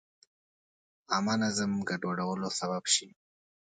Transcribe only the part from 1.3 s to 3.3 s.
نظم ګډوډولو سبب شي.